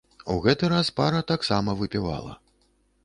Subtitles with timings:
[0.35, 2.33] У гэты раз пара таксама выпівала.